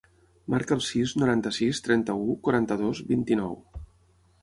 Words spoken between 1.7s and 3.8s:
trenta-u, quaranta-dos, vint-i-nou.